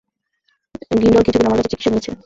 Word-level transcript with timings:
Grindle 0.91 1.23
কিছুদিন 1.23 1.47
আমার 1.47 1.57
কাছে 1.59 1.71
চিকিৎসা 1.71 1.89
নিয়েছে। 1.91 2.11